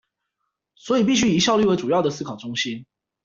[0.73, 2.87] 所以必須以效率為主要的思考中心